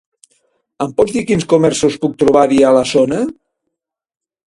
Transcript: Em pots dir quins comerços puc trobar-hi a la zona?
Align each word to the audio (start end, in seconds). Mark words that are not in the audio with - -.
Em 0.85 0.95
pots 1.01 1.13
dir 1.17 1.21
quins 1.31 1.45
comerços 1.51 1.97
puc 2.05 2.15
trobar-hi 2.23 2.59
a 2.71 2.73
la 2.77 2.81
zona? 2.93 3.21